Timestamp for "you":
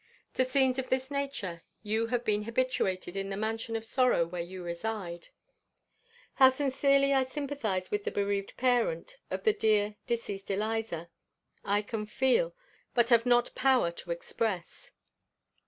1.83-2.07, 4.41-4.63